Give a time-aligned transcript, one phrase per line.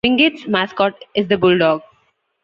[0.03, 1.83] Wingate's mascot is the Bulldog.